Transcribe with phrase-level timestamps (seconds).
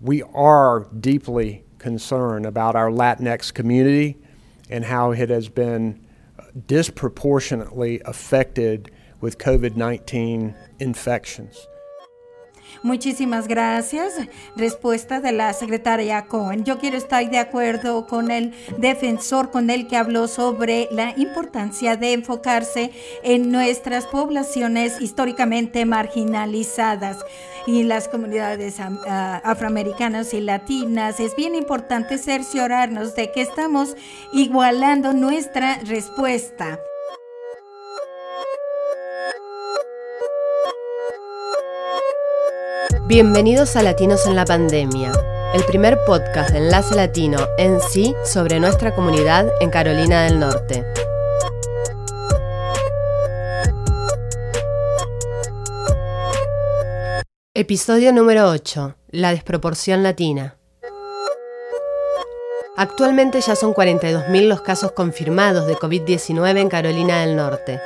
[0.00, 4.16] we are deeply concerned about our Latinx community
[4.70, 6.06] and how it has been
[6.66, 8.90] disproportionately affected
[9.20, 11.66] with COVID 19 infections.
[12.82, 14.14] Muchísimas gracias.
[14.56, 16.64] Respuesta de la secretaria Cohen.
[16.64, 21.96] Yo quiero estar de acuerdo con el defensor, con el que habló sobre la importancia
[21.96, 27.18] de enfocarse en nuestras poblaciones históricamente marginalizadas
[27.66, 31.20] y las comunidades afroamericanas y latinas.
[31.20, 33.96] Es bien importante cerciorarnos de que estamos
[34.32, 36.80] igualando nuestra respuesta.
[43.10, 45.10] Bienvenidos a Latinos en la Pandemia,
[45.52, 50.86] el primer podcast de Enlace Latino en sí sobre nuestra comunidad en Carolina del Norte.
[57.52, 58.94] Episodio número 8.
[59.08, 60.56] La desproporción latina.
[62.76, 67.80] Actualmente ya son 42.000 los casos confirmados de COVID-19 en Carolina del Norte.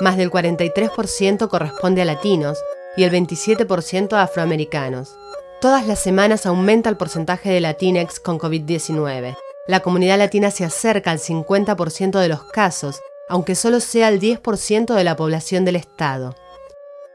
[0.00, 2.58] Más del 43% corresponde a latinos
[2.96, 5.16] y el 27% a afroamericanos.
[5.60, 9.36] Todas las semanas aumenta el porcentaje de latinex con COVID-19.
[9.66, 14.94] La comunidad latina se acerca al 50% de los casos, aunque solo sea el 10%
[14.94, 16.36] de la población del estado.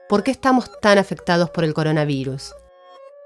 [0.10, 2.54] ¿Por qué estamos tan afectados por el coronavirus?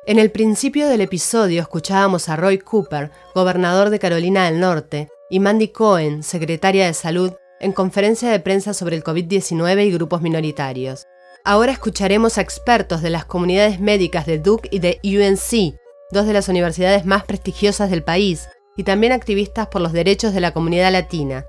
[0.06, 5.40] En el principio del episodio escuchábamos a Roy Cooper, gobernador de Carolina del Norte, y
[5.40, 11.08] Mandy Cohen, secretaria de Salud, en conferencia de prensa sobre el COVID-19 y grupos minoritarios.
[11.48, 15.80] Ahora escucharemos a expertos de las comunidades médicas de Duke y de UNC,
[16.10, 20.42] dos de las universidades más prestigiosas del país, y también activistas por los derechos de
[20.42, 21.46] la comunidad latina.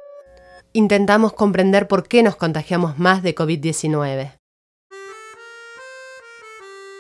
[0.75, 4.33] Intentamos comprender por qué nos contagiamos más de COVID-19.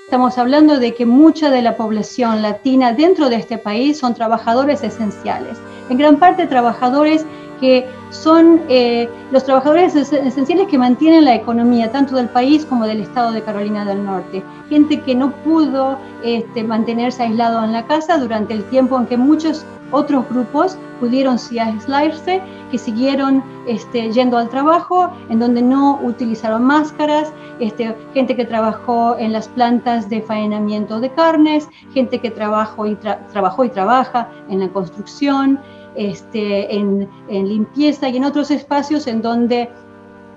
[0.06, 4.82] Estamos hablando de que mucha de la población latina dentro de este país son trabajadores
[4.82, 5.58] esenciales,
[5.90, 7.26] en gran parte trabajadores
[7.60, 13.00] que son eh, los trabajadores esenciales que mantienen la economía tanto del país como del
[13.00, 14.42] estado de Carolina del Norte.
[14.68, 19.16] Gente que no pudo este, mantenerse aislado en la casa durante el tiempo en que
[19.16, 26.00] muchos otros grupos pudieron sí aislarse, que siguieron este, yendo al trabajo, en donde no
[26.02, 32.30] utilizaron máscaras, este, gente que trabajó en las plantas de faenamiento de carnes, gente que
[32.30, 35.60] trabajó y, trabajó y trabaja en la construcción,
[35.96, 39.68] este, en, limpieza y en otros espacios en donde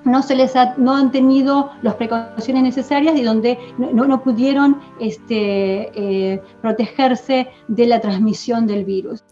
[0.06, 6.42] no se les no han tenido las precauciones necesarias y donde no, pudieron este, eh,
[6.62, 9.24] protegerse de la transmisión del virus.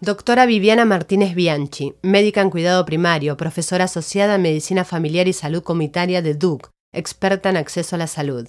[0.00, 5.62] Doctora Viviana Martínez Bianchi, médica en cuidado primario, profesora asociada en medicina familiar y salud
[5.62, 8.48] comunitaria de Duke, experta en acceso a la salud.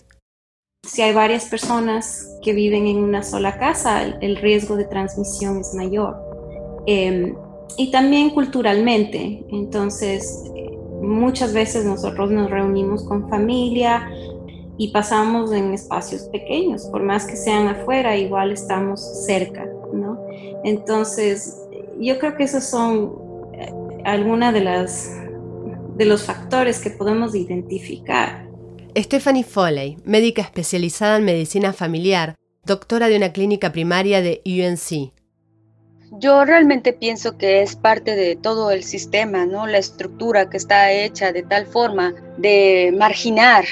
[0.86, 5.74] Si hay varias personas que viven en una sola casa, el riesgo de transmisión es
[5.76, 6.18] mayor.
[6.86, 7.36] Em,
[7.78, 9.46] y también culturalmente.
[9.52, 10.52] Entonces,
[11.02, 14.10] muchas veces nosotros nos reunimos con familia
[14.78, 20.20] y pasamos en espacios pequeños, por más que sean afuera, igual estamos cerca, ¿no?
[20.64, 21.60] Entonces,
[22.00, 23.14] yo creo que esos son
[23.54, 23.72] eh,
[24.04, 25.20] algunas de las
[25.96, 28.48] de los factores que podemos identificar.
[28.98, 32.36] Stephanie Foley, médica especializada en medicina familiar,
[32.66, 35.14] doctora de una clínica primaria de UNC,
[36.20, 39.66] yo realmente pienso que es parte de todo el sistema, ¿no?
[39.66, 43.66] La estructura que está hecha de tal forma de marginar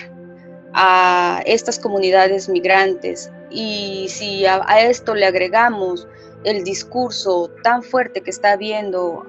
[0.74, 3.32] a estas comunidades migrantes.
[3.52, 6.08] Y si a, esto le agregamos
[6.44, 9.24] el discurso tan fuerte que está habiendo,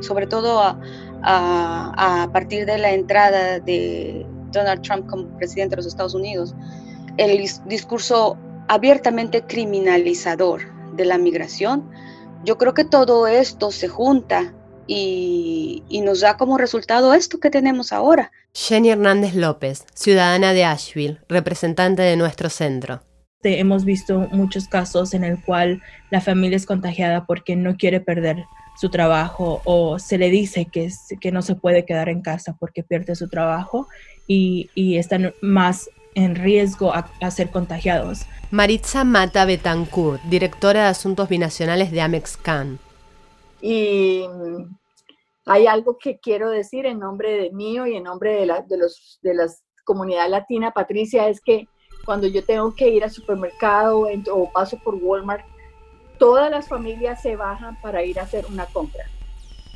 [0.00, 0.76] sobre todo a,
[1.22, 6.54] a, partir de la entrada de Donald Trump como presidente de los Estados Unidos,
[7.16, 10.62] el discurso abiertamente criminalizador
[10.96, 11.88] de la migración,
[12.44, 14.52] yo creo que todo esto se junta
[14.86, 18.30] y, nos da como resultado esto que tenemos ahora.
[18.52, 23.02] Jenny Hernández López, ciudadana de Asheville, representante de nuestro centro.
[23.42, 28.44] Hemos visto muchos casos en el cual la familia es contagiada porque no quiere perder
[28.76, 30.90] su trabajo o se le dice que,
[31.20, 33.86] que no se puede quedar en casa porque pierde su trabajo
[34.26, 38.26] y, están más en riesgo a, a ser contagiados.
[38.50, 42.78] Maritza Mata Betancourt, directora de Asuntos Binacionales de AmexCan.
[43.60, 44.24] Y
[45.46, 48.78] hay algo que quiero decir en nombre de mío y en nombre de la, de
[48.78, 49.46] los, de la
[49.84, 51.68] comunidad latina, Patricia, es que
[52.04, 55.44] cuando yo tengo que ir al supermercado o paso por Walmart,
[56.18, 59.04] todas las familias se bajan para ir a hacer una compra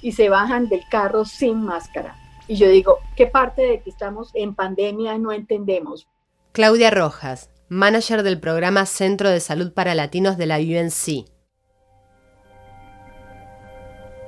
[0.03, 2.17] y se bajan del carro sin máscara.
[2.47, 6.07] Y yo digo, ¿qué parte de que estamos en pandemia no entendemos?
[6.59, 11.25] Claudia Rojas, manager del programa Centro de Salud para Latinos de la UNC.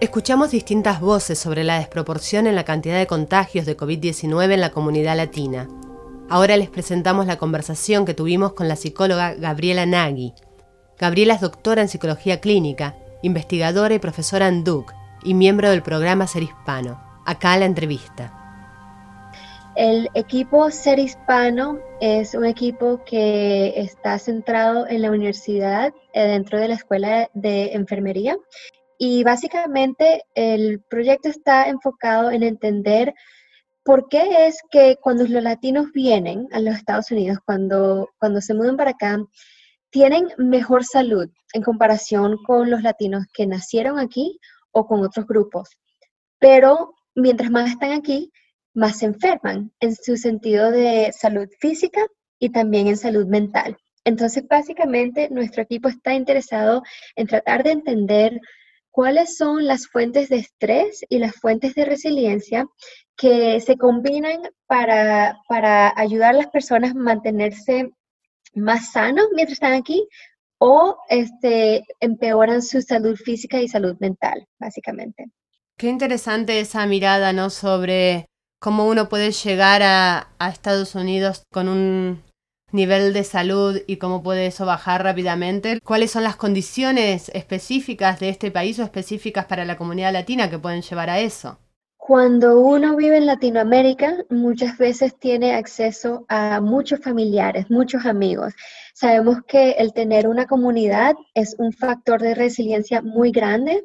[0.01, 4.71] Escuchamos distintas voces sobre la desproporción en la cantidad de contagios de COVID-19 en la
[4.71, 5.69] comunidad latina.
[6.29, 10.33] Ahora les presentamos la conversación que tuvimos con la psicóloga Gabriela Nagy.
[11.01, 14.95] Gabriela es doctora en psicología clínica, investigadora y profesora en Duke
[15.25, 17.03] y miembro del programa Ser Hispano.
[17.27, 18.40] Acá la entrevista.
[19.77, 26.59] El equipo Ser Hispano es un equipo que está centrado en la universidad eh, dentro
[26.59, 28.37] de la escuela de enfermería
[28.99, 33.15] y básicamente el proyecto está enfocado en entender
[33.85, 38.55] por qué es que cuando los latinos vienen a los Estados Unidos, cuando, cuando se
[38.55, 39.19] mudan para acá,
[39.91, 44.39] tienen mejor salud en comparación con los latinos que nacieron aquí
[44.73, 45.71] o con otros grupos.
[46.39, 48.33] Pero mientras más están aquí,
[48.75, 52.07] más se enferman en su sentido de salud física
[52.39, 53.77] y también en salud mental.
[54.05, 56.83] Entonces, básicamente, nuestro equipo está interesado
[57.17, 58.41] en tratar de entender
[58.91, 62.67] cuáles son las fuentes de estrés y las fuentes de resiliencia
[63.17, 65.37] que se combinan para,
[65.97, 67.91] ayudar a las personas a mantenerse
[68.55, 70.09] más sanos mientras están aquí
[70.59, 75.27] o este, empeoran su salud física y salud mental, básicamente.
[75.77, 77.49] Qué interesante esa mirada, ¿no?
[77.49, 78.30] Sobre
[78.61, 82.23] cómo uno puede llegar a Estados Unidos con un
[82.73, 85.81] nivel de salud y cómo puede eso bajar rápidamente.
[85.81, 90.59] ¿Cuáles son las condiciones específicas de este país o específicas para la comunidad latina que
[90.59, 91.59] pueden llevar a eso?
[91.97, 98.55] Cuando uno vive en Latinoamérica, muchas veces tiene acceso a muchos familiares, muchos amigos.
[98.95, 103.85] Sabemos que el tener una comunidad es un factor de resiliencia muy grande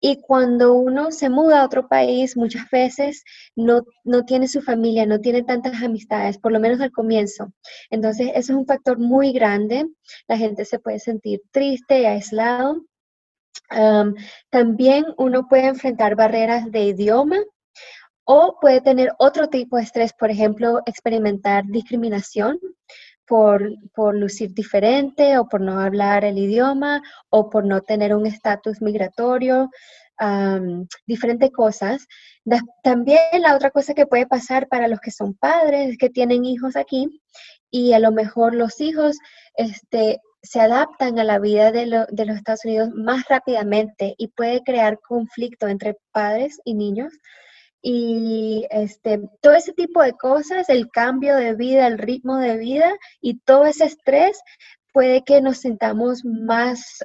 [0.00, 3.82] y cuando uno se muda a otro país, muchas veces no,
[4.26, 7.52] tiene su familia, no tiene tantas amistades, por lo menos al comienzo.
[7.90, 9.86] Entonces, eso es un factor muy grande.
[10.28, 12.82] La gente se puede sentir triste aislado.
[14.50, 17.38] también uno puede enfrentar barreras de idioma
[18.24, 22.58] o puede tener otro tipo de estrés, por ejemplo, experimentar discriminación
[23.26, 23.62] por,
[24.14, 29.70] lucir diferente o por no hablar el idioma o por no tener un estatus migratorio,
[31.06, 32.06] diferentes cosas.
[32.82, 36.76] también la otra cosa que puede pasar para los que son padres, que tienen hijos
[36.76, 37.20] aquí
[37.70, 39.18] y a lo mejor los hijos
[39.56, 44.62] este, se adaptan a la vida de, de los Estados Unidos más rápidamente y puede
[44.62, 47.12] crear conflicto entre padres y niños
[47.88, 52.92] y este, todo ese tipo de cosas, el cambio de vida, el ritmo de vida
[53.20, 54.40] y todo ese estrés
[54.92, 57.04] puede que nos sintamos más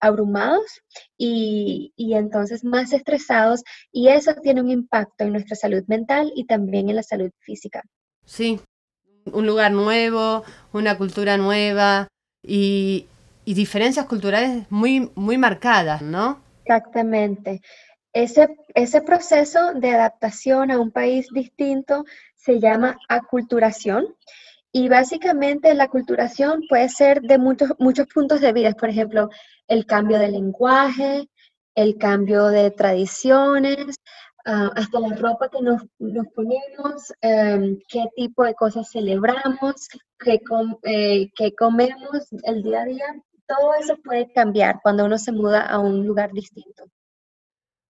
[0.00, 0.82] abrumados
[1.16, 3.62] y, y, entonces más estresados
[3.92, 7.84] y eso tiene un impacto en nuestra salud mental y también en la salud física.
[8.24, 8.58] Sí,
[9.26, 10.42] un lugar nuevo,
[10.72, 12.08] una cultura nueva
[12.42, 13.06] y,
[13.44, 16.40] y diferencias culturales muy, muy marcadas, ¿no?
[16.64, 17.60] Exactamente.
[18.12, 22.04] Ese, ese proceso de adaptación a un país distinto
[22.34, 24.16] se llama aculturación
[24.72, 29.28] y básicamente la aculturación puede ser de muchos, muchos puntos de vida, por ejemplo,
[29.68, 31.28] el cambio de lenguaje,
[31.74, 33.96] el cambio de tradiciones,
[34.44, 35.82] ah, hasta la ropa que nos,
[36.34, 39.88] ponemos, em, qué tipo de cosas celebramos,
[40.84, 43.06] eh, qué comemos el día a día,
[43.46, 46.84] todo eso puede cambiar cuando uno se muda a un lugar distinto.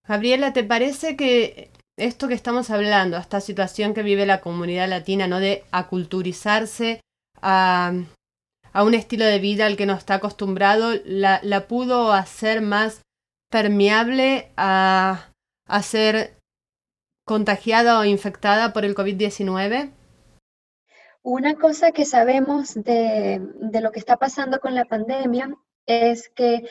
[0.06, 5.26] Gabriela, ¿te parece que esto que estamos hablando, esta situación que vive la comunidad latina,
[5.26, 5.38] ¿no?
[5.38, 7.00] De aculturizarse
[7.42, 7.92] a,
[8.74, 13.02] un estilo de vida al que no está acostumbrado, la, pudo hacer más
[13.50, 15.26] permeable a,
[15.82, 16.38] ser
[17.26, 19.92] contagiada o infectada por el COVID-19?
[21.22, 25.54] Una cosa que sabemos de, de, lo que está pasando con la pandemia
[25.86, 26.62] es que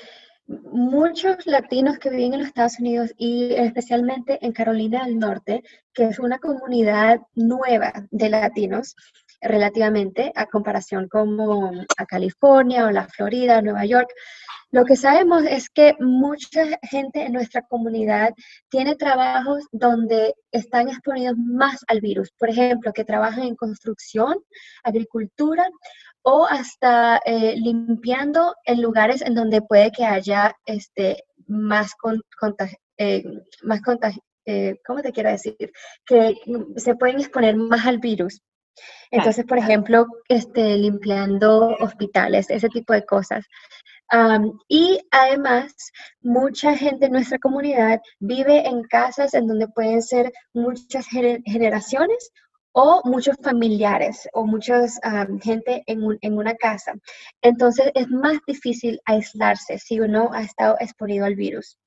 [0.72, 5.64] muchos latinos que viven en los Estados Unidos y especialmente en Carolina del Norte,
[5.94, 8.96] que es una comunidad nueva de latinos
[9.42, 14.10] relativamente a comparación como a California o la Florida, Nueva York,
[14.72, 18.36] lo que sabemos es que mucha gente en nuestra comunidad
[18.70, 22.32] tiene trabajos donde están exponidos más al virus.
[22.38, 24.38] Por ejemplo, que trabajan en construcción,
[24.84, 25.68] agricultura
[26.24, 31.94] o hasta eh, limpiando en lugares en donde puede que haya este, más,
[32.98, 33.24] eh,
[33.64, 33.82] más
[34.46, 35.56] eh, ¿cómo te quiero decir?
[36.06, 36.36] Que
[36.78, 38.42] se pueden exponer más al virus.
[39.12, 43.46] Entonces, por ejemplo, este, limpiando hospitales, ese tipo de cosas.
[44.70, 45.74] y además,
[46.22, 52.32] mucha gente en nuestra comunidad vive en casas en donde pueden ser muchas generaciones
[52.74, 54.86] o muchos familiares o mucha
[55.42, 56.94] gente en, en, una casa.
[57.42, 61.78] Entonces es más difícil aislarse si uno ha estado exponido al virus.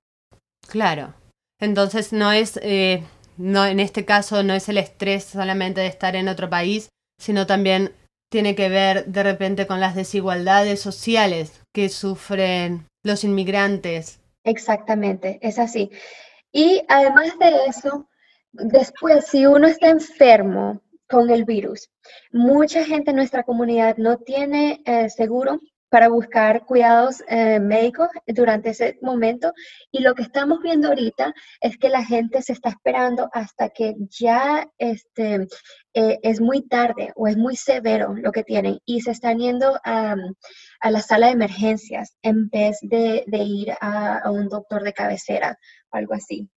[0.69, 1.15] Claro.
[1.61, 3.05] Entonces no es, eh,
[3.37, 7.47] no, en este caso no es el estrés solamente de estar en otro país, sino
[7.47, 7.93] también
[8.31, 14.21] tiene que ver de repente con las desigualdades sociales que sufren los inmigrantes.
[14.45, 15.91] Exactamente, es así.
[16.51, 18.09] Y además de eso,
[18.53, 21.91] después, si uno está enfermo con el virus,
[22.33, 25.61] mucha gente en nuestra comunidad no tiene eh, seguro
[25.93, 29.53] para buscar cuidados eh, médicos durante ese momento.
[29.91, 33.95] Y lo que estamos viendo ahorita es que la gente se está esperando hasta que
[34.09, 35.47] ya este,
[35.93, 39.79] eh, es muy tarde o es muy severo lo que tienen y se están yendo
[39.85, 40.17] a,
[40.83, 45.59] la sala de emergencias en vez de, ir a, un doctor de cabecera
[45.91, 46.49] o algo así.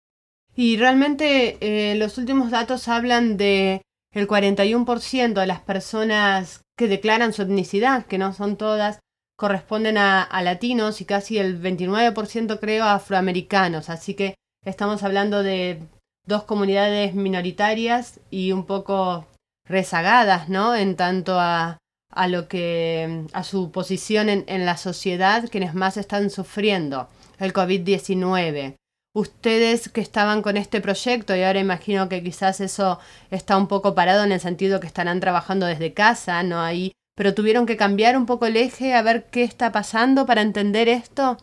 [0.56, 3.82] Y realmente eh, los últimos datos hablan de
[4.14, 9.00] el 41% de las personas que declaran su etnicidad, que no son todas,
[9.38, 13.90] corresponden a, latinos y casi el 29% creo a afroamericanos.
[13.90, 14.36] Así que
[14.66, 15.84] estamos hablando de
[16.26, 19.28] dos comunidades minoritarias y un poco
[19.68, 20.76] rezagadas, ¿no?
[20.76, 21.78] En tanto a,
[22.10, 27.10] a lo que a su posición en, en la sociedad, quienes más están sufriendo
[27.40, 28.76] el COVID-19.
[29.16, 33.00] Ustedes que estaban con este proyecto y ahora imagino que quizás eso
[33.32, 37.34] está un poco parado en el sentido que estarán trabajando desde casa, no hay pero
[37.34, 41.38] tuvieron que cambiar un poco el eje a ver qué está pasando para entender esto.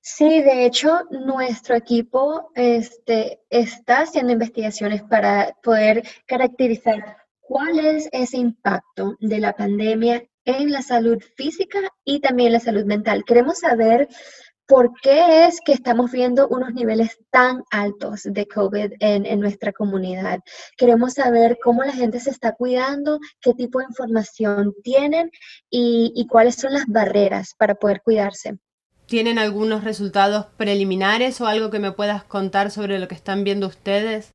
[0.00, 8.38] Sí, de hecho, nuestro equipo este, está haciendo investigaciones para poder caracterizar cuál es ese
[8.38, 13.24] impacto de la pandemia en la salud física y también la salud mental.
[13.24, 14.08] Queremos saber
[14.66, 20.40] ¿Por qué es que estamos viendo unos niveles tan altos de COVID en, nuestra comunidad?
[20.76, 25.30] Queremos saber cómo la gente se está cuidando, qué tipo de información tienen
[25.70, 28.58] y, y cuáles son las barreras para poder cuidarse.
[29.06, 33.68] ¿Tienen algunos resultados preliminares o algo que me puedas contar sobre lo que están viendo
[33.68, 34.32] ustedes?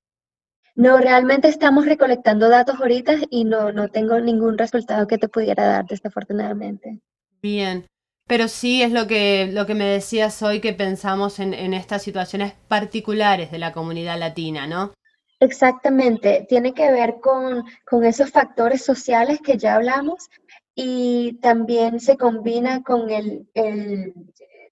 [0.76, 5.66] No, realmente estamos recolectando datos ahorita y no, no tengo ningún resultado que te pudiera
[5.66, 7.02] dar, desafortunadamente.
[7.42, 7.86] Bien.
[8.28, 12.04] Pero sí es lo que, lo que me decías hoy que pensamos en, en estas
[12.04, 14.94] situaciones particulares de la comunidad latina, ¿no?
[15.42, 20.30] Exactamente, tiene que ver con, con, esos factores sociales que ya hablamos
[20.76, 24.14] y también se combina con el, el,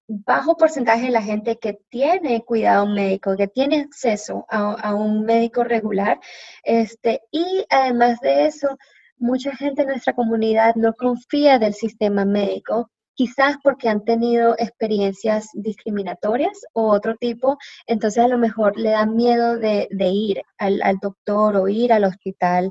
[0.06, 5.24] bajo porcentaje de la gente que tiene cuidado médico, que tiene acceso a, a, un
[5.24, 6.20] médico regular.
[6.62, 8.68] Este, y además de eso,
[9.18, 15.48] mucha gente en nuestra comunidad no confía del sistema médico quizás porque han tenido experiencias
[15.54, 21.56] discriminatorias o otro tipo, entonces a lo mejor le dan miedo de, ir al, doctor
[21.56, 22.70] o ir al hospital.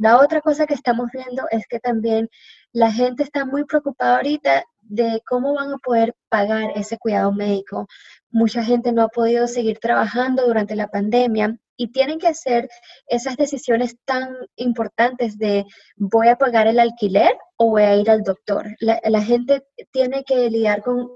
[0.00, 2.28] la otra cosa que estamos viendo es que también
[2.72, 7.88] la gente está muy preocupada ahorita de cómo van a poder pagar ese cuidado médico.
[8.30, 12.68] Mucha gente no ha podido seguir trabajando durante la pandemia y tienen que hacer
[13.06, 15.64] esas decisiones tan importantes de
[15.96, 18.76] voy a pagar el alquiler o voy a ir al doctor.
[18.80, 21.08] La, gente tiene que lidiar con,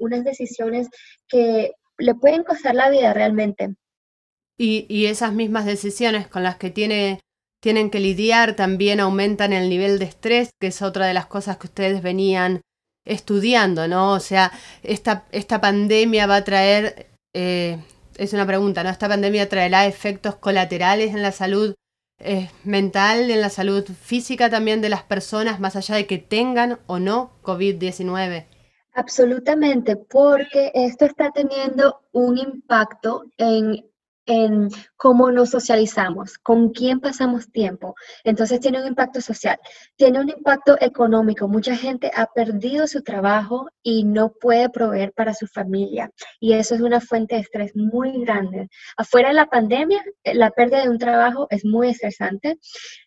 [0.00, 0.88] unas decisiones
[1.28, 3.76] que le pueden costar la vida realmente.
[4.58, 7.20] Y, y esas mismas decisiones con las que tiene,
[7.62, 11.58] tienen que lidiar también aumentan el nivel de estrés, que es otra de las cosas
[11.58, 12.62] que ustedes venían
[13.04, 14.12] estudiando, ¿no?
[14.12, 17.78] O sea, esta, esta pandemia va a traer eh,
[18.16, 18.90] es una pregunta, ¿no?
[18.90, 21.74] ¿Esta pandemia traerá efectos colaterales en la salud
[22.18, 26.78] eh, mental, en la salud física también de las personas, más allá de que tengan
[26.86, 28.46] o no COVID-19?
[28.94, 33.86] Absolutamente, porque esto está teniendo un impacto en
[34.32, 37.94] en cómo nos socializamos, con quién pasamos tiempo.
[38.24, 39.58] Entonces tiene un impacto social,
[39.96, 41.48] tiene un impacto económico.
[41.48, 46.10] Mucha gente ha perdido su trabajo y no puede proveer para su familia.
[46.40, 48.68] Y eso es una fuente de estrés muy grande.
[48.96, 52.58] Afuera de la pandemia, eh, la pérdida de un trabajo es muy estresante.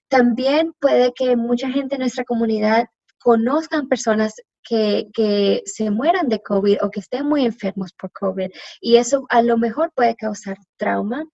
[0.08, 2.86] También puede que mucha gente en nuestra comunidad
[3.20, 4.36] conozcan personas
[4.68, 8.50] que, se mueran de COVID o que estén muy enfermos por COVID.
[8.82, 11.26] Y eso a lo mejor puede causar trauma.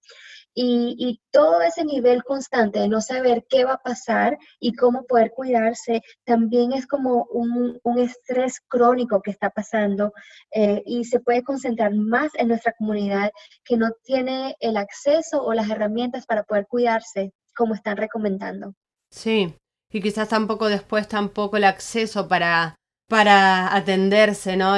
[0.53, 5.31] Y, todo ese nivel constante de no saber qué va a pasar y cómo poder
[5.33, 10.11] cuidarse, también es como un, estrés crónico que está pasando
[10.53, 13.31] eh, y se puede concentrar más en nuestra comunidad
[13.63, 18.73] que no tiene el acceso o las herramientas para poder cuidarse como están recomendando.
[19.09, 19.55] Sí,
[19.89, 22.75] y quizás tampoco después tampoco el acceso para
[23.12, 24.75] para atenderse ¿no?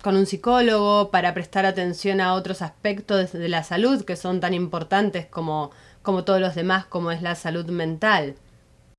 [0.00, 4.54] Con un psicólogo, para prestar atención a otros aspectos de la salud que son tan
[4.54, 5.72] importantes como,
[6.02, 8.36] como todos los demás, como es la salud mental.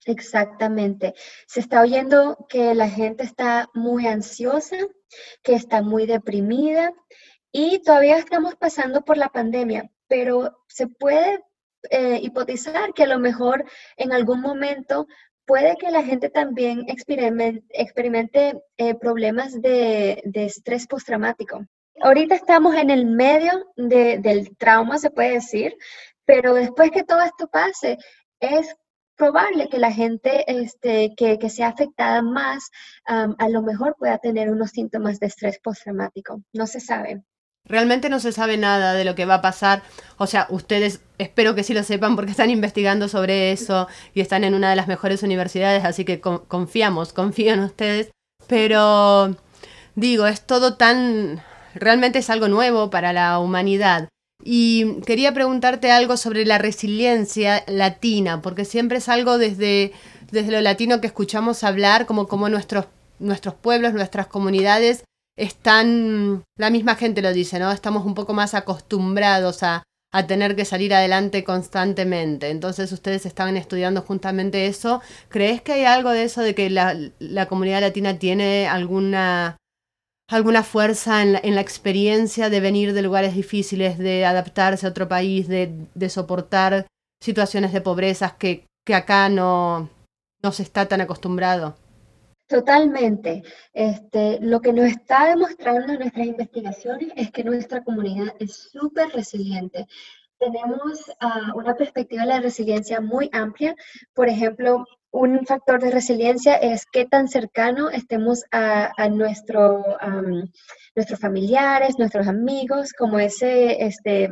[0.05, 1.13] Exactamente.
[1.47, 4.75] Se está oyendo que la gente está muy ansiosa,
[5.41, 6.91] que está muy deprimida
[7.49, 11.39] y todavía estamos pasando por la pandemia, pero se puede
[11.89, 13.63] eh, hipotizar que a lo mejor
[13.95, 15.07] en algún momento
[15.45, 21.65] puede que la gente también experimente, eh, problemas de, estrés postraumático.
[22.01, 25.75] Ahorita estamos en el medio del trauma, se puede decir,
[26.25, 27.97] pero después que todo esto pase,
[28.39, 28.75] es
[29.15, 32.69] probable que la gente este, que, sea afectada más
[33.05, 36.41] a lo mejor pueda tener unos síntomas de estrés postraumático.
[36.51, 37.23] No se sabe.
[37.65, 39.83] Realmente no se sabe nada de lo que va a pasar.
[40.17, 44.43] O sea, ustedes espero que sí lo sepan porque están investigando sobre eso y están
[44.43, 48.11] en una de las mejores universidades, así que confiamos, confío en ustedes.
[48.47, 49.35] Pero
[49.95, 51.41] digo, es todo tan...
[51.73, 54.09] Realmente es algo nuevo para la humanidad.
[54.43, 59.93] Y quería preguntarte algo sobre la resiliencia latina, porque siempre es algo desde,
[60.31, 62.87] desde lo latino que escuchamos hablar, como, como nuestros,
[63.19, 65.05] nuestros pueblos, nuestras comunidades
[65.37, 67.71] están, la misma gente lo dice, ¿no?
[67.71, 72.49] Estamos un poco más acostumbrados a, a tener que salir adelante constantemente.
[72.49, 75.01] Entonces ustedes estaban estudiando justamente eso.
[75.29, 79.57] ¿Crees que hay algo de eso de que la, la comunidad latina tiene alguna
[80.29, 84.89] alguna fuerza en la, en la, experiencia de venir de lugares difíciles, de adaptarse a
[84.89, 86.87] otro país, de, de soportar
[87.21, 89.89] situaciones de pobreza que, que acá no,
[90.41, 91.75] no se está tan acostumbrado.
[92.47, 93.43] Totalmente.
[93.73, 99.87] Este, lo que nos está demostrando nuestras investigaciones es que nuestra comunidad es súper resiliente.
[100.37, 103.75] Tenemos uh, una perspectiva de la resiliencia muy amplia.
[104.13, 109.83] Por ejemplo, un factor de resiliencia es qué tan cercano estemos a, a nuestro,
[110.95, 114.31] nuestros familiares, nuestros amigos, como ese, este,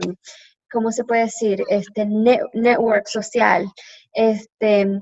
[0.71, 1.63] ¿cómo se puede decir?
[1.69, 3.65] Este network social.
[4.11, 5.01] Este,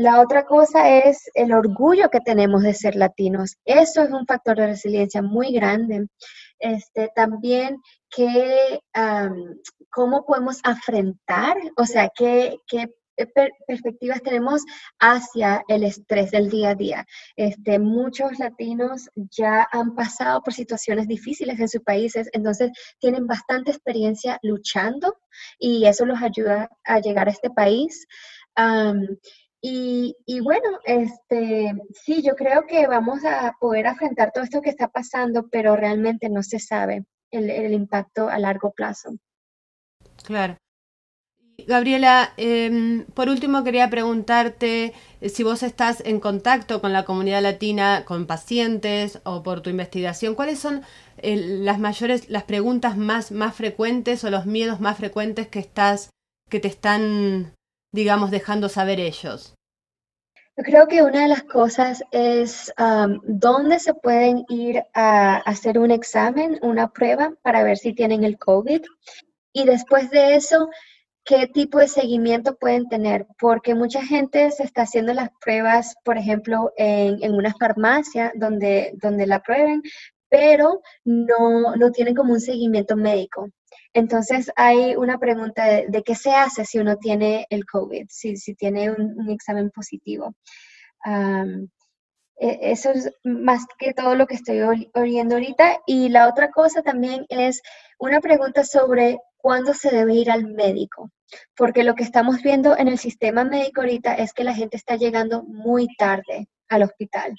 [0.00, 3.58] la otra cosa es el orgullo que tenemos de ser latinos.
[3.66, 6.06] Eso es un factor de resiliencia muy grande.
[6.58, 7.76] Este, también
[8.08, 8.80] que,
[9.90, 12.88] cómo podemos afrontar, o sea, qué, qué
[13.66, 14.62] perspectivas tenemos
[14.98, 17.06] hacia el estrés del día a día.
[17.36, 22.70] Este, muchos latinos ya han pasado por situaciones difíciles en sus países, entonces
[23.00, 25.18] tienen bastante experiencia luchando
[25.58, 28.06] y eso los ayuda a llegar a este país.
[29.62, 34.88] Y, bueno, este, sí, yo creo que vamos a poder afrontar todo esto que está
[34.88, 39.10] pasando, pero realmente no se sabe el, el impacto a largo plazo.
[40.24, 40.56] Claro.
[41.66, 47.42] Gabriela, em, por último quería preguntarte eh, si vos estás en contacto con la comunidad
[47.42, 50.82] latina, con pacientes o por tu investigación, ¿cuáles son
[51.22, 56.10] las mayores, las preguntas más, más frecuentes o los miedos más frecuentes que estás,
[56.48, 57.52] que te están,
[57.92, 59.54] digamos, dejando saber ellos?
[60.56, 62.72] Yo creo que una de las cosas es
[63.22, 68.38] dónde se pueden ir a hacer un examen, una prueba para ver si tienen el
[68.38, 68.82] COVID.
[69.52, 70.68] Y después de eso,
[71.24, 76.18] qué tipo de seguimiento pueden tener, porque mucha gente se está haciendo las pruebas, por
[76.18, 79.82] ejemplo, en, en una farmacia donde, donde la prueben,
[80.28, 83.48] pero no, no tienen como un seguimiento médico.
[83.92, 88.90] Entonces hay una pregunta de, qué se hace si uno tiene el COVID, si, tiene
[88.90, 90.34] un, examen positivo.
[92.40, 94.60] E, eso es más que todo lo que estoy
[94.94, 95.80] oyendo ahorita.
[95.86, 97.62] Y la otra cosa también es
[97.98, 101.10] una pregunta sobre cuándo se debe ir al médico.
[101.56, 104.96] Porque lo que estamos viendo en el sistema médico ahorita es que la gente está
[104.96, 107.36] llegando muy tarde al hospital.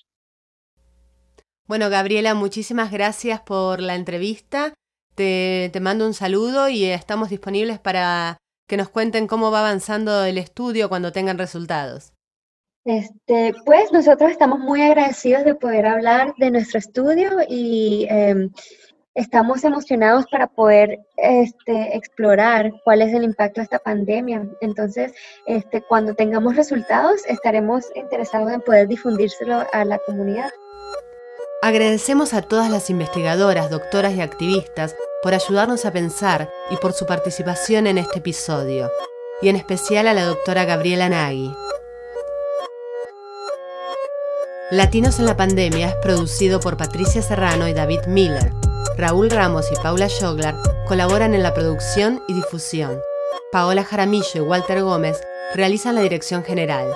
[1.65, 4.74] Bueno, Gabriela, muchísimas gracias por la entrevista.
[5.15, 10.38] Te, mando un saludo y estamos disponibles para que nos cuenten cómo va avanzando el
[10.38, 12.13] estudio cuando tengan resultados.
[12.86, 18.50] Este, pues nosotros estamos muy agradecidos de poder hablar de nuestro estudio y eh,
[19.13, 24.47] estamos emocionados para poder este, explorar cuál es el impacto de esta pandemia.
[24.62, 25.13] Entonces,
[25.45, 30.50] este, cuando tengamos resultados, estaremos interesados en poder difundírselo a la comunidad.
[31.63, 37.06] Agradecemos a todas las investigadoras, doctoras y activistas por ayudarnos a pensar y por su
[37.06, 38.89] participación en este episodio,
[39.43, 41.54] y en especial a la doctora Gabriela Nagui.
[44.71, 48.52] Latinos en la Pandemia es producido por Patricia Serrano y David Miller.
[48.97, 50.56] Raúl Ramos y Paula Joglar
[50.88, 53.00] colaboran en la producción y difusión.
[53.52, 55.21] Paola Jaramillo y Walter Gómez
[55.54, 56.91] realizan la dirección general.